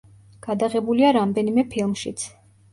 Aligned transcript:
გადაღებულია 0.47 1.13
რამდენიმე 1.19 1.69
ფილმშიც. 1.77 2.29